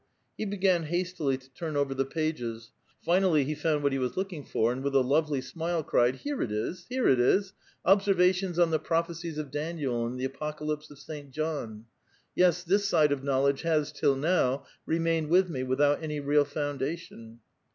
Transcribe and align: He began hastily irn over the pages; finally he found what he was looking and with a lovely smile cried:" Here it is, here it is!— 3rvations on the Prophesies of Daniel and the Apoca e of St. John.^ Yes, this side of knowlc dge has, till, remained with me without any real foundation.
He 0.35 0.45
began 0.45 0.85
hastily 0.85 1.37
irn 1.61 1.77
over 1.77 1.93
the 1.93 2.07
pages; 2.07 2.71
finally 3.05 3.43
he 3.43 3.53
found 3.53 3.83
what 3.83 3.91
he 3.91 3.99
was 3.99 4.17
looking 4.17 4.47
and 4.51 4.83
with 4.83 4.95
a 4.95 5.01
lovely 5.01 5.41
smile 5.41 5.83
cried:" 5.83 6.15
Here 6.23 6.41
it 6.41 6.51
is, 6.51 6.87
here 6.89 7.07
it 7.07 7.19
is!— 7.19 7.53
3rvations 7.85 8.59
on 8.59 8.71
the 8.71 8.79
Prophesies 8.79 9.37
of 9.37 9.51
Daniel 9.51 10.07
and 10.07 10.19
the 10.19 10.25
Apoca 10.27 10.67
e 10.67 10.71
of 10.73 10.83
St. 10.97 11.29
John.^ 11.29 11.83
Yes, 12.33 12.63
this 12.63 12.85
side 12.87 13.11
of 13.11 13.21
knowlc 13.21 13.51
dge 13.51 13.61
has, 13.61 13.91
till, 13.91 14.65
remained 14.87 15.29
with 15.29 15.51
me 15.51 15.61
without 15.61 16.01
any 16.01 16.19
real 16.19 16.45
foundation. 16.45 17.39